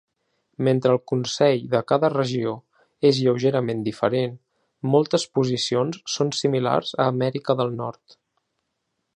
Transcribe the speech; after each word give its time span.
Mentre 0.67 0.93
el 0.95 0.99
consell 1.11 1.67
de 1.73 1.81
cada 1.91 2.09
regió 2.13 2.53
és 3.11 3.19
lleugerament 3.25 3.85
diferent, 3.89 4.35
moltes 4.95 5.29
posicions 5.41 6.03
són 6.15 6.35
similars 6.41 6.97
a 7.05 7.11
Amèrica 7.15 7.59
del 7.61 7.77
Nord. 7.85 8.21